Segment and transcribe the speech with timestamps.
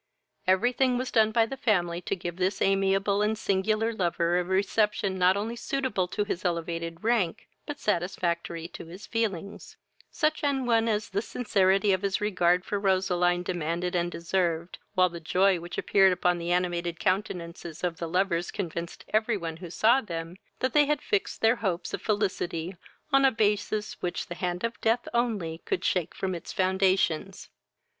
[0.47, 4.43] Every thing was done by the family to give this amiable and singular lover a
[4.43, 9.77] reception not only suitable to his elevated rank, but satisfactory to his feelings,
[10.09, 15.07] such an one as the sincerity of his regard for Roseline demanded and deserved, while
[15.09, 19.69] the joy which appeared upon the animated countenances of the lovers convinced every one who
[19.69, 22.75] saw them, that they had fixed their hopes of felicity
[23.13, 27.49] on a basis which the hand of death only could shake from its foundations.